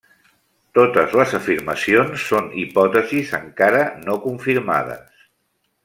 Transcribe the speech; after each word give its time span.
Totes 0.77 1.11
les 1.19 1.35
afirmacions 1.39 2.23
són 2.31 2.47
hipòtesis 2.63 3.35
encara 3.41 3.85
no 4.09 4.17
confirmades. 4.27 5.25